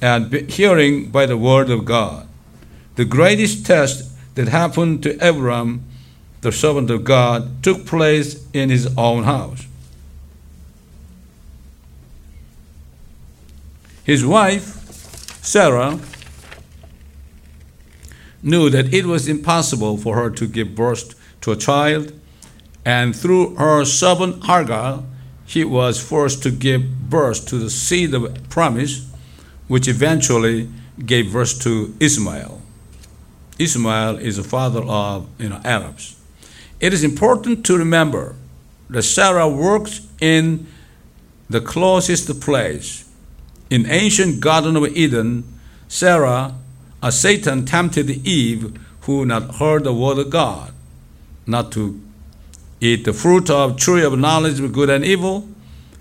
and 0.00 0.32
hearing 0.50 1.10
by 1.10 1.26
the 1.26 1.36
word 1.36 1.70
of 1.70 1.84
God. 1.84 2.28
The 2.96 3.04
greatest 3.04 3.64
test 3.64 4.10
that 4.34 4.48
happened 4.48 5.02
to 5.04 5.24
Abraham, 5.24 5.84
the 6.42 6.52
servant 6.52 6.90
of 6.90 7.04
God, 7.04 7.62
took 7.62 7.86
place 7.86 8.46
in 8.52 8.68
his 8.68 8.92
own 8.98 9.24
house. 9.24 9.66
His 14.04 14.26
wife, 14.26 15.44
Sarah, 15.44 16.00
knew 18.42 18.68
that 18.68 18.92
it 18.92 19.06
was 19.06 19.28
impossible 19.28 19.96
for 19.96 20.16
her 20.16 20.30
to 20.30 20.46
give 20.48 20.74
birth 20.74 21.14
to 21.42 21.52
a 21.52 21.56
child, 21.56 22.12
and 22.84 23.14
through 23.14 23.54
her 23.56 23.84
servant 23.84 24.44
Hagar, 24.44 25.04
she 25.46 25.62
was 25.62 26.02
forced 26.02 26.42
to 26.42 26.50
give 26.50 27.10
birth 27.10 27.46
to 27.46 27.58
the 27.58 27.70
seed 27.70 28.12
of 28.14 28.48
promise, 28.48 29.08
which 29.68 29.86
eventually 29.86 30.68
gave 31.06 31.32
birth 31.32 31.60
to 31.62 31.94
Ishmael. 32.00 32.60
Ishmael 33.58 34.16
is 34.16 34.36
the 34.36 34.42
father 34.42 34.82
of 34.82 35.28
you 35.38 35.50
know, 35.50 35.60
Arabs. 35.64 36.16
It 36.80 36.92
is 36.92 37.04
important 37.04 37.64
to 37.66 37.78
remember 37.78 38.34
that 38.90 39.04
Sarah 39.04 39.48
worked 39.48 40.00
in 40.20 40.66
the 41.48 41.60
closest 41.60 42.40
place. 42.40 43.08
In 43.72 43.86
ancient 43.86 44.40
Garden 44.40 44.76
of 44.76 44.84
Eden, 44.94 45.44
Sarah, 45.88 46.56
a 47.02 47.10
Satan 47.10 47.64
tempted 47.64 48.10
Eve, 48.10 48.78
who 49.04 49.24
not 49.24 49.54
heard 49.54 49.84
the 49.84 49.94
word 49.94 50.18
of 50.18 50.28
God, 50.28 50.74
not 51.46 51.72
to 51.72 51.98
eat 52.82 53.06
the 53.06 53.14
fruit 53.14 53.48
of 53.48 53.78
tree 53.78 54.04
of 54.04 54.18
knowledge 54.18 54.60
of 54.60 54.74
good 54.74 54.90
and 54.90 55.02
evil, 55.02 55.48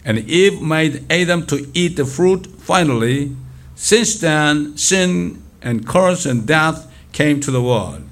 and 0.04 0.18
Eve 0.18 0.62
made 0.62 1.10
Adam 1.10 1.46
to 1.46 1.72
eat 1.74 1.96
the 1.96 2.04
fruit 2.04 2.46
finally. 2.60 3.38
Since 3.76 4.20
then, 4.20 4.76
sin 4.76 5.42
and 5.62 5.88
curse 5.88 6.26
and 6.26 6.46
death 6.46 6.92
came 7.14 7.40
to 7.40 7.52
the 7.52 7.62
world. 7.62 8.04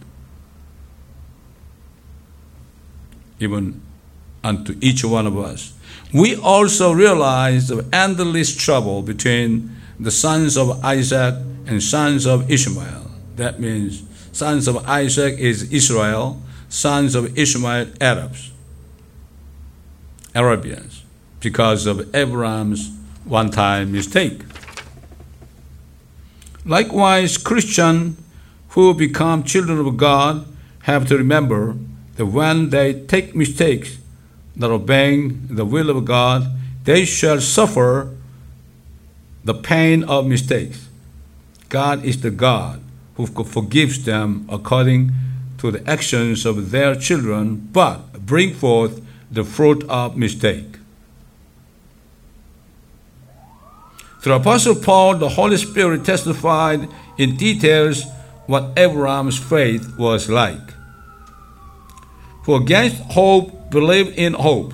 Even 3.42 3.82
unto 4.42 4.78
each 4.80 5.04
one 5.04 5.28
of 5.28 5.38
us. 5.38 5.74
We 6.14 6.36
also 6.36 6.92
realize 6.92 7.68
the 7.68 7.88
endless 7.94 8.56
trouble 8.56 9.04
between 9.04 9.76
the 10.00 10.12
sons 10.12 10.58
of 10.58 10.84
Isaac 10.84 11.36
and 11.68 11.84
sons 11.84 12.26
of 12.26 12.50
Ishmael. 12.50 13.12
That 13.36 13.60
means 13.60 14.04
sons 14.32 14.68
of 14.68 14.78
Isaac 14.88 15.38
is 15.38 15.72
Israel, 15.72 16.42
sons 16.68 17.14
of 17.14 17.38
Ishmael, 17.38 17.88
Arabs, 18.02 18.52
Arabians, 20.34 21.04
because 21.40 21.86
of 21.86 22.14
Abraham's 22.16 22.92
one 23.24 23.52
time 23.52 23.92
mistake. 23.92 24.42
Likewise, 26.66 27.38
Christians 27.38 28.20
who 28.70 28.94
become 28.94 29.44
children 29.44 29.80
of 29.80 29.98
God 29.98 30.46
have 30.84 31.08
to 31.08 31.18
remember 31.18 31.76
that 32.16 32.26
when 32.26 32.70
they 32.70 32.94
take 32.94 33.36
mistakes, 33.36 33.98
that 34.60 34.70
obeying 34.70 35.48
the 35.48 35.66
will 35.66 35.90
of 35.90 36.06
God, 36.06 36.46
they 36.84 37.06
shall 37.06 37.42
suffer 37.42 38.16
the 39.44 39.54
pain 39.54 40.04
of 40.04 40.28
mistakes. 40.28 40.88
God 41.70 42.04
is 42.04 42.22
the 42.22 42.32
God 42.32 42.82
who 43.16 43.26
forgives 43.26 44.06
them 44.06 44.46
according 44.50 45.12
to 45.58 45.72
the 45.72 45.90
actions 45.90 46.46
of 46.46 46.72
their 46.72 46.96
children, 46.96 47.70
but 47.72 48.26
bring 48.26 48.54
forth 48.54 49.02
the 49.32 49.44
fruit 49.44 49.84
of 49.90 50.18
mistake. 50.18 50.78
Through 54.22 54.34
Apostle 54.34 54.76
Paul, 54.76 55.16
the 55.16 55.30
Holy 55.30 55.58
Spirit 55.58 56.04
testified 56.04 56.90
in 57.18 57.38
details 57.38 58.04
what 58.48 58.74
Abraham's 58.78 59.38
faith 59.38 59.98
was 59.98 60.30
like. 60.30 60.74
For 62.44 62.62
against 62.62 62.98
hope, 63.12 63.59
believe 63.70 64.18
in 64.18 64.34
hope, 64.34 64.74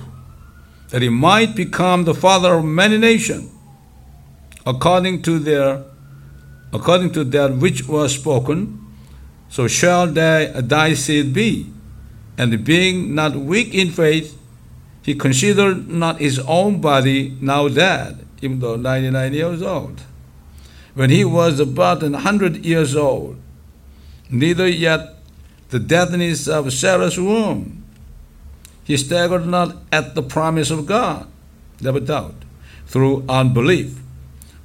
that 0.88 1.02
he 1.02 1.08
might 1.08 1.54
become 1.54 2.04
the 2.04 2.14
father 2.14 2.54
of 2.54 2.64
many 2.64 2.98
nations, 2.98 3.50
according 4.64 5.22
to 5.22 5.38
their 5.38 5.84
according 6.72 7.12
to 7.12 7.24
that 7.24 7.56
which 7.56 7.88
was 7.88 8.14
spoken, 8.14 8.78
so 9.48 9.66
shall 9.66 10.06
thy, 10.06 10.46
thy 10.60 10.94
seed 10.94 11.32
be. 11.32 11.66
And 12.36 12.64
being 12.64 13.14
not 13.14 13.34
weak 13.34 13.72
in 13.74 13.90
faith, 13.90 14.36
he 15.02 15.14
considered 15.14 15.88
not 15.88 16.18
his 16.18 16.38
own 16.40 16.80
body 16.80 17.36
now 17.40 17.68
dead, 17.68 18.26
even 18.42 18.60
though 18.60 18.76
99 18.76 19.32
years 19.32 19.62
old. 19.62 20.02
When 20.94 21.10
he 21.10 21.24
was 21.24 21.60
about 21.60 22.02
a 22.02 22.18
hundred 22.18 22.64
years 22.64 22.96
old, 22.96 23.38
neither 24.28 24.68
yet 24.68 25.14
the 25.70 25.78
deadness 25.78 26.48
of 26.48 26.72
Sarah's 26.72 27.18
womb. 27.18 27.75
He 28.86 28.96
staggered 28.96 29.46
not 29.46 29.76
at 29.90 30.14
the 30.14 30.22
promise 30.22 30.70
of 30.70 30.86
God, 30.86 31.26
never 31.80 31.98
doubt, 31.98 32.36
through 32.86 33.24
unbelief, 33.28 34.00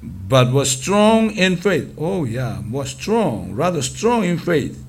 but 0.00 0.52
was 0.52 0.70
strong 0.70 1.32
in 1.32 1.56
faith. 1.56 1.92
Oh, 1.98 2.24
yeah, 2.24 2.62
was 2.70 2.90
strong, 2.90 3.52
rather 3.52 3.82
strong 3.82 4.22
in 4.22 4.38
faith, 4.38 4.80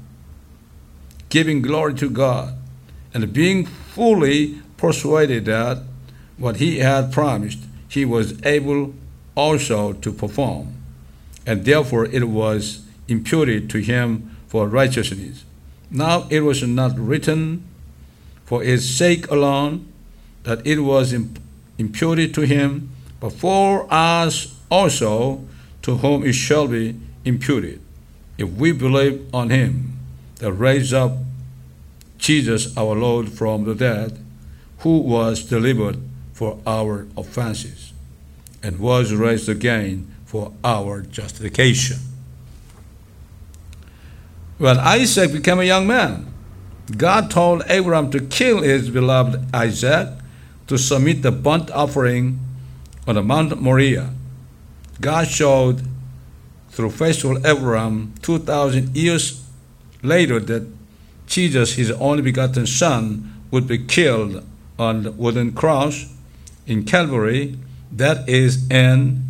giving 1.29 1.63
glory 1.63 1.95
to 1.95 2.11
God, 2.11 2.53
and 3.11 3.33
being 3.33 3.65
fully 3.65 4.61
persuaded 4.77 5.45
that 5.45 5.81
what 6.37 6.57
he 6.57 6.79
had 6.79 7.11
promised, 7.11 7.59
he 7.87 8.05
was 8.05 8.39
able 8.45 8.93
also 9.33 9.93
to 9.93 10.11
perform, 10.11 10.75
and 11.43 11.65
therefore 11.65 12.05
it 12.05 12.29
was 12.29 12.85
imputed 13.07 13.67
to 13.71 13.79
him 13.79 14.35
for 14.47 14.67
righteousness. 14.67 15.43
Now 15.89 16.27
it 16.29 16.41
was 16.41 16.61
not 16.61 16.97
written 16.99 17.67
for 18.45 18.61
his 18.63 18.95
sake 18.95 19.29
alone 19.29 19.87
that 20.43 20.65
it 20.65 20.79
was 20.79 21.13
imputed 21.77 22.33
to 22.33 22.41
him, 22.41 22.91
but 23.19 23.31
for 23.31 23.87
us 23.91 24.55
also 24.69 25.43
to 25.81 25.97
whom 25.97 26.23
it 26.23 26.33
shall 26.33 26.67
be 26.67 26.95
imputed, 27.25 27.81
if 28.37 28.49
we 28.49 28.71
believe 28.71 29.33
on 29.33 29.49
him 29.49 29.97
that 30.37 30.51
raised 30.51 30.93
up 30.93 31.13
Jesus 32.17 32.75
our 32.77 32.95
Lord 32.95 33.29
from 33.29 33.63
the 33.65 33.75
dead, 33.75 34.19
who 34.79 34.99
was 34.99 35.43
delivered 35.43 35.97
for 36.33 36.59
our 36.65 37.07
offenses 37.15 37.93
and 38.61 38.79
was 38.79 39.13
raised 39.13 39.47
again 39.47 40.13
for 40.25 40.51
our 40.63 41.01
justification. 41.01 41.97
When 44.57 44.77
Isaac 44.79 45.31
became 45.31 45.59
a 45.59 45.63
young 45.63 45.85
man, 45.85 46.32
God 46.91 47.31
told 47.31 47.63
Abraham 47.67 48.11
to 48.11 48.19
kill 48.19 48.61
his 48.61 48.89
beloved 48.89 49.53
Isaac 49.53 50.09
to 50.67 50.77
submit 50.77 51.21
the 51.21 51.31
burnt 51.31 51.71
offering 51.71 52.39
on 53.07 53.15
the 53.15 53.23
Mount 53.23 53.59
Moriah. 53.61 54.11
God 54.99 55.27
showed 55.27 55.81
through 56.69 56.91
faithful 56.91 57.45
Abraham 57.45 58.13
2,000 58.21 58.95
years 58.95 59.45
later 60.01 60.39
that 60.39 60.67
Jesus, 61.27 61.73
his 61.73 61.91
only 61.91 62.21
begotten 62.21 62.65
Son, 62.65 63.33
would 63.51 63.67
be 63.67 63.77
killed 63.77 64.45
on 64.77 65.03
the 65.03 65.11
wooden 65.11 65.53
cross 65.53 66.13
in 66.65 66.83
Calvary, 66.83 67.57
that 67.91 68.27
is 68.27 68.69
in 68.69 69.23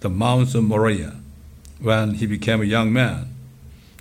the 0.00 0.10
Mount 0.10 0.54
of 0.54 0.64
Moriah, 0.64 1.16
when 1.80 2.14
he 2.14 2.26
became 2.26 2.60
a 2.60 2.64
young 2.64 2.92
man. 2.92 3.34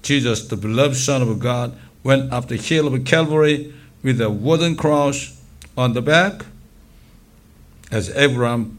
Jesus, 0.02 0.48
the 0.48 0.58
beloved 0.58 0.96
Son 0.96 1.22
of 1.22 1.40
God, 1.40 1.78
went 2.04 2.32
up 2.32 2.48
the 2.48 2.58
hill 2.58 2.88
of 2.88 3.06
Calvary 3.06 3.74
with 4.04 4.22
a 4.22 4.30
wooden 4.30 4.76
cross 4.76 5.42
on 5.78 5.94
the 5.94 6.02
back, 6.02 6.46
as 7.92 8.10
Abraham 8.16 8.78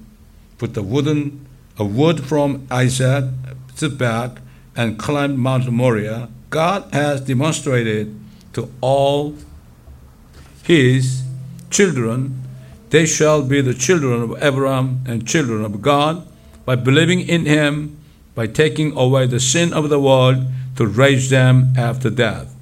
put 0.59 0.75
the 0.75 0.83
wooden 0.83 1.47
a 1.79 1.85
wood 1.85 2.25
from 2.25 2.67
Isaac's 2.71 3.89
back 3.97 4.39
and 4.77 4.99
climbed 4.99 5.39
Mount 5.39 5.71
Moriah. 5.71 6.29
God 6.51 6.93
has 6.93 7.23
demonstrated 7.23 8.15
to 8.53 8.71
all 8.81 9.35
his 10.63 11.23
children 11.71 12.41
they 12.91 13.07
shall 13.07 13.43
be 13.43 13.61
the 13.61 13.73
children 13.73 14.21
of 14.21 14.43
Abraham 14.43 15.03
and 15.07 15.27
children 15.27 15.65
of 15.65 15.81
God 15.81 16.27
by 16.65 16.75
believing 16.75 17.21
in 17.21 17.47
him, 17.47 17.97
by 18.35 18.49
taking 18.49 18.97
away 18.97 19.27
the 19.27 19.41
sin 19.41 19.73
of 19.73 19.89
the 19.89 20.01
world 20.01 20.45
to 20.77 20.87
raise 20.87 21.31
them 21.31 21.73
after 21.77 22.11
death. 22.11 22.55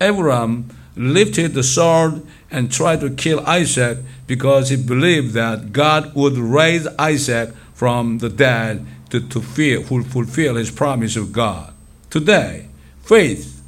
Abraham 0.00 0.68
lifted 0.96 1.54
the 1.54 1.62
sword 1.62 2.22
and 2.50 2.72
tried 2.72 3.00
to 3.00 3.10
kill 3.10 3.46
Isaac 3.46 3.98
because 4.26 4.70
he 4.70 4.76
believed 4.76 5.34
that 5.34 5.72
God 5.72 6.14
would 6.14 6.36
raise 6.36 6.86
Isaac 6.98 7.54
from 7.74 8.18
the 8.18 8.28
dead 8.28 8.86
to, 9.10 9.20
to 9.20 9.40
fear, 9.40 9.80
fulfill 9.82 10.56
his 10.56 10.70
promise 10.70 11.16
of 11.16 11.32
God. 11.32 11.72
Today, 12.10 12.68
faith 13.02 13.62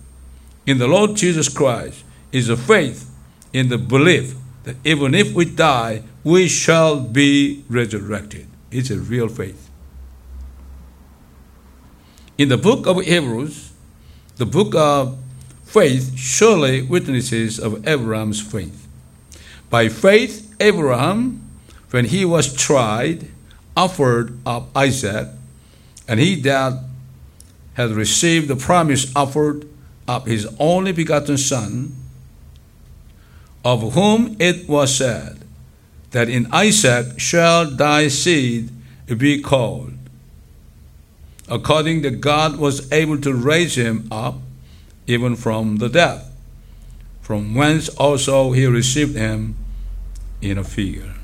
in 0.66 0.78
the 0.78 0.86
Lord 0.86 1.16
Jesus 1.16 1.48
Christ 1.48 2.04
is 2.30 2.48
a 2.48 2.56
faith 2.56 3.10
in 3.52 3.68
the 3.68 3.78
belief 3.78 4.34
that 4.64 4.76
even 4.84 5.14
if 5.14 5.32
we 5.32 5.44
die, 5.44 6.02
we 6.24 6.48
shall 6.48 7.00
be 7.00 7.64
resurrected. 7.68 8.46
It's 8.70 8.90
a 8.90 8.98
real 8.98 9.28
faith. 9.28 9.70
In 12.38 12.48
the 12.48 12.56
book 12.56 12.86
of 12.86 13.02
Hebrews, 13.04 13.72
the 14.36 14.46
book 14.46 14.74
of 14.74 15.18
faith 15.72 16.16
surely 16.18 16.82
witnesses 16.82 17.58
of 17.58 17.86
Abraham's 17.88 18.40
faith. 18.40 18.86
By 19.70 19.88
faith, 19.88 20.54
Abraham, 20.60 21.48
when 21.90 22.04
he 22.04 22.24
was 22.24 22.54
tried, 22.54 23.28
offered 23.74 24.38
up 24.44 24.68
Isaac, 24.76 25.28
and 26.06 26.20
he 26.20 26.34
that 26.42 26.84
had 27.74 27.90
received 27.90 28.48
the 28.48 28.56
promise 28.56 29.10
offered 29.16 29.66
up 30.06 30.26
his 30.26 30.46
only 30.58 30.92
begotten 30.92 31.38
Son, 31.38 31.96
of 33.64 33.94
whom 33.94 34.36
it 34.38 34.68
was 34.68 34.94
said, 34.94 35.38
that 36.10 36.28
in 36.28 36.46
Isaac 36.52 37.18
shall 37.18 37.70
thy 37.70 38.08
seed 38.08 38.68
be 39.16 39.40
called 39.40 39.94
according 41.48 42.00
that 42.02 42.20
God 42.20 42.56
was 42.56 42.90
able 42.90 43.18
to 43.20 43.34
raise 43.34 43.76
him 43.76 44.08
up 44.10 44.36
even 45.12 45.36
from 45.36 45.76
the 45.76 45.88
dead, 45.88 46.22
from 47.20 47.54
whence 47.54 47.88
also 47.90 48.52
he 48.52 48.66
received 48.66 49.16
him 49.16 49.56
in 50.40 50.58
a 50.58 50.64
figure. 50.64 51.14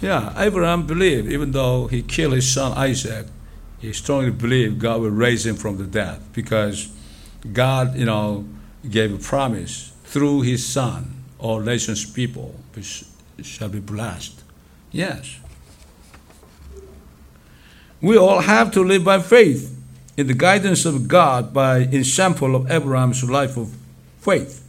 Yeah, 0.00 0.32
Abraham 0.36 0.86
believed, 0.86 1.30
even 1.30 1.52
though 1.52 1.86
he 1.86 2.02
killed 2.02 2.34
his 2.34 2.52
son 2.52 2.72
Isaac, 2.72 3.26
he 3.80 3.92
strongly 3.92 4.30
believed 4.30 4.80
God 4.80 5.00
would 5.00 5.12
raise 5.12 5.46
him 5.46 5.56
from 5.56 5.78
the 5.78 5.86
dead 5.86 6.20
because 6.32 6.92
God, 7.52 7.96
you 7.96 8.04
know, 8.04 8.46
gave 8.88 9.14
a 9.14 9.18
promise 9.18 9.92
through 10.04 10.42
his 10.42 10.66
son, 10.66 11.24
all 11.38 11.60
nations 11.60 12.08
people 12.08 12.54
shall 13.42 13.68
be 13.68 13.80
blessed. 13.80 14.42
Yes. 14.90 15.38
We 18.00 18.16
all 18.16 18.40
have 18.40 18.72
to 18.72 18.82
live 18.82 19.04
by 19.04 19.20
faith 19.20 19.81
in 20.16 20.26
the 20.26 20.34
guidance 20.34 20.84
of 20.84 21.08
God 21.08 21.54
by 21.54 21.78
example 21.78 22.54
of 22.54 22.70
Abraham's 22.70 23.24
life 23.24 23.56
of 23.56 23.74
faith. 24.20 24.62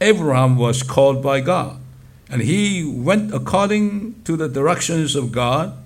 Abraham 0.00 0.56
was 0.56 0.82
called 0.82 1.22
by 1.22 1.40
God, 1.40 1.80
and 2.28 2.42
he 2.42 2.84
went 2.84 3.32
according 3.32 4.22
to 4.24 4.36
the 4.36 4.48
directions 4.48 5.16
of 5.16 5.32
God. 5.32 5.76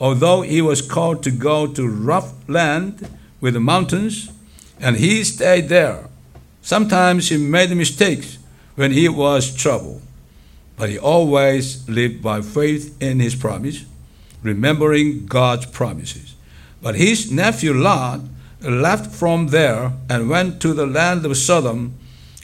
Although 0.00 0.42
he 0.42 0.60
was 0.60 0.82
called 0.82 1.22
to 1.22 1.30
go 1.30 1.66
to 1.66 1.86
rough 1.86 2.32
land 2.48 3.08
with 3.40 3.54
the 3.54 3.60
mountains, 3.60 4.30
and 4.80 4.96
he 4.96 5.22
stayed 5.22 5.68
there. 5.68 6.08
Sometimes 6.60 7.28
he 7.28 7.38
made 7.38 7.70
mistakes 7.70 8.38
when 8.74 8.90
he 8.90 9.08
was 9.08 9.54
troubled, 9.54 10.02
but 10.76 10.90
he 10.90 10.98
always 10.98 11.88
lived 11.88 12.20
by 12.20 12.40
faith 12.40 13.00
in 13.00 13.20
his 13.20 13.36
promise, 13.36 13.84
remembering 14.42 15.26
God's 15.26 15.66
promises. 15.66 16.34
But 16.82 16.96
his 16.96 17.30
nephew 17.30 17.72
Lot 17.72 18.20
left 18.64 19.14
from 19.14 19.48
there 19.48 19.92
and 20.08 20.28
went 20.28 20.60
to 20.62 20.72
the 20.72 20.86
land 20.86 21.24
of 21.26 21.36
Sodom 21.36 21.94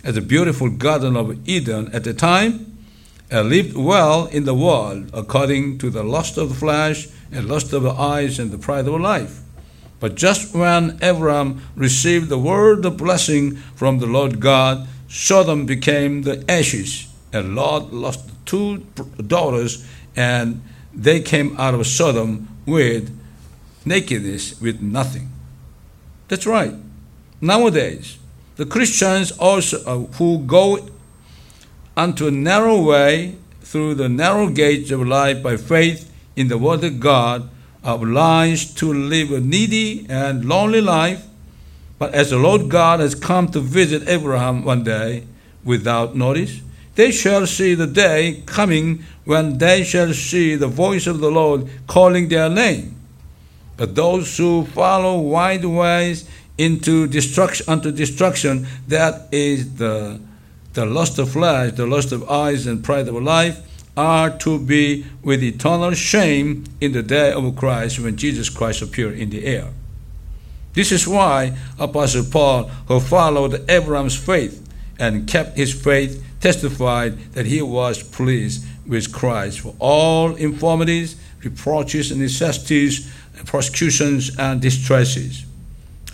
at 0.05 0.15
the 0.15 0.21
beautiful 0.21 0.71
Garden 0.71 1.17
of 1.17 1.49
Eden 1.49 1.91
at 1.93 2.05
the 2.05 2.15
time, 2.15 2.77
and 3.31 3.49
lived 3.49 3.77
well 3.77 4.27
in 4.27 4.45
the 4.45 4.55
world 4.55 5.11
according 5.13 5.79
to 5.79 5.91
the 5.91 6.03
lust 6.03 6.39
of 6.39 6.49
the 6.49 6.55
flesh 6.55 7.09
and 7.31 7.47
lust 7.47 7.73
of 7.73 7.83
the 7.83 7.91
eyes 7.91 8.39
and 8.39 8.51
the 8.51 8.59
pride 8.59 8.89
of 8.89 9.01
life. 9.01 9.41
But 10.01 10.15
just 10.15 10.55
when 10.55 10.99
Abraham 11.03 11.61
received 11.75 12.29
the 12.29 12.39
word 12.39 12.85
of 12.85 12.97
blessing 12.97 13.57
from 13.75 13.99
the 13.99 14.07
Lord 14.07 14.41
God, 14.41 14.87
Sodom 15.09 15.67
became 15.67 16.23
the 16.23 16.45
ashes, 16.51 17.09
and 17.33 17.55
Lot 17.55 17.93
lost 17.93 18.31
two 18.47 18.79
daughters, 19.27 19.87
and 20.17 20.63
they 20.95 21.21
came 21.21 21.59
out 21.59 21.75
of 21.75 21.87
Sodom 21.87 22.49
with 22.67 23.11
nakedness, 23.85 24.61
with 24.61 24.81
nothing. 24.81 25.31
That's 26.29 26.47
right. 26.47 26.75
Nowadays, 27.41 28.19
the 28.57 28.67
Christians 28.67 29.33
also 29.33 29.85
uh, 29.85 30.07
who 30.17 30.41
go 30.41 30.89
unto 31.97 32.27
a 32.27 32.31
narrow 32.31 32.81
way 32.83 33.37
through 33.63 33.95
the 33.95 34.09
narrow 34.09 34.49
gates 34.49 34.91
of 34.91 35.07
life 35.07 35.43
by 35.43 35.57
faith 35.57 36.13
in 36.37 36.49
the 36.49 36.59
Word 36.59 36.85
of 36.85 37.01
God 37.01 37.49
are 37.85 37.95
obliged 37.95 38.77
to 38.79 38.93
live 38.93 39.31
a 39.33 39.41
needy 39.41 40.07
and 40.09 40.45
lonely 40.45 40.81
life. 40.81 41.25
But 41.99 42.15
as 42.15 42.31
the 42.31 42.39
Lord 42.39 42.69
God 42.69 43.01
has 43.01 43.15
come 43.15 43.49
to 43.49 43.61
visit 43.61 44.09
Abraham 44.09 44.65
one 44.65 44.85
day 44.85 45.25
without 45.65 46.15
notice, 46.15 46.61
they 46.95 47.11
shall 47.11 47.47
see 47.47 47.75
the 47.75 47.87
day 47.87 48.43
coming 48.47 49.05
when 49.25 49.59
they 49.59 49.85
shall 49.85 50.13
see 50.13 50.57
the 50.57 50.67
voice 50.67 51.07
of 51.07 51.21
the 51.21 51.31
Lord 51.31 51.69
calling 51.87 52.29
their 52.29 52.49
name. 52.49 52.98
But 53.79 53.95
those 53.95 54.37
who 54.37 54.67
follow 54.67 55.19
wide 55.21 55.65
ways 55.65 56.29
into 56.59 57.07
destruction 57.07 57.65
unto 57.69 57.91
destruction, 57.91 58.67
that 58.89 59.29
is 59.33 59.77
the 59.77 60.21
the 60.75 60.85
lust 60.85 61.19
of 61.19 61.31
flesh, 61.31 61.73
the 61.73 61.87
lust 61.87 62.13
of 62.13 62.29
eyes, 62.31 62.67
and 62.67 62.85
pride 62.85 63.09
of 63.09 63.15
life, 63.15 63.59
are 63.97 64.31
to 64.39 64.59
be 64.61 65.05
with 65.23 65.43
eternal 65.43 65.93
shame 65.93 66.65
in 66.81 66.93
the 66.93 67.03
day 67.03 67.33
of 67.33 67.57
Christ 67.57 67.99
when 67.99 68.17
Jesus 68.17 68.49
Christ 68.49 68.83
appeared 68.83 69.19
in 69.19 69.31
the 69.31 69.45
air. 69.45 69.69
This 70.75 70.93
is 70.93 71.09
why 71.09 71.57
Apostle 71.79 72.25
Paul, 72.31 72.65
who 72.87 73.01
followed 73.01 73.69
Abraham's 73.69 74.15
faith 74.15 74.65
and 75.01 75.27
kept 75.27 75.57
his 75.57 75.73
faith, 75.73 76.25
testified 76.41 77.19
that 77.33 77.47
he 77.47 77.61
was 77.61 78.03
pleased 78.03 78.65
with 78.87 79.13
Christ 79.13 79.61
for 79.61 79.75
all 79.81 80.37
infirmities, 80.37 81.17
reproaches, 81.43 82.15
necessities, 82.15 83.13
persecutions, 83.47 84.37
and 84.39 84.61
distresses. 84.61 85.45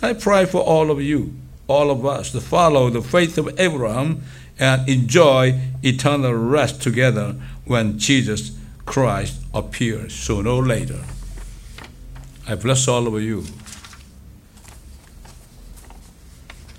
I 0.01 0.13
pray 0.13 0.45
for 0.45 0.61
all 0.61 0.91
of 0.91 1.01
you, 1.01 1.33
all 1.67 1.89
of 1.89 2.05
us, 2.05 2.31
to 2.31 2.41
follow 2.41 2.89
the 2.89 3.01
faith 3.01 3.37
of 3.37 3.59
Abraham 3.59 4.23
and 4.59 4.87
enjoy 4.87 5.59
eternal 5.83 6.33
rest 6.33 6.81
together 6.81 7.35
when 7.65 7.97
Jesus 7.97 8.57
Christ 8.85 9.41
appears 9.53 10.13
sooner 10.13 10.49
or 10.49 10.65
later. 10.65 11.01
I 12.47 12.55
bless 12.55 12.87
all 12.87 13.07
of 13.07 13.21
you 13.21 13.45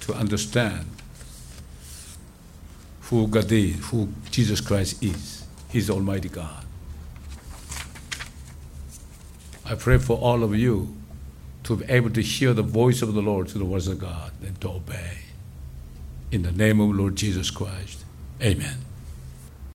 to 0.00 0.14
understand 0.14 0.86
who 3.02 3.26
God 3.26 3.50
is, 3.50 3.88
who 3.88 4.08
Jesus 4.30 4.60
Christ 4.60 5.02
is. 5.02 5.44
He's 5.68 5.90
Almighty 5.90 6.28
God. 6.28 6.65
I 9.68 9.74
pray 9.74 9.98
for 9.98 10.16
all 10.16 10.44
of 10.44 10.54
you 10.54 10.96
to 11.64 11.76
be 11.76 11.84
able 11.86 12.10
to 12.10 12.22
hear 12.22 12.54
the 12.54 12.62
voice 12.62 13.02
of 13.02 13.14
the 13.14 13.20
Lord 13.20 13.48
through 13.48 13.58
the 13.58 13.64
words 13.64 13.88
of 13.88 13.98
God 13.98 14.30
and 14.40 14.60
to 14.60 14.70
obey. 14.70 15.18
In 16.30 16.42
the 16.42 16.52
name 16.52 16.80
of 16.80 16.94
Lord 16.94 17.16
Jesus 17.16 17.50
Christ. 17.50 18.04
Amen. 18.40 18.85